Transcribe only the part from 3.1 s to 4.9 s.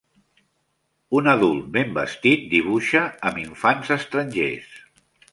amb infants estrangers.